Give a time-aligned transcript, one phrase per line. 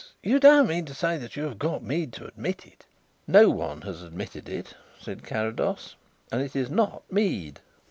[0.23, 2.87] you don't mean to say that you have got Mead to admit it?"
[3.27, 5.95] "No one has admitted it," said Carrados.
[6.31, 7.59] "And it is not Mead."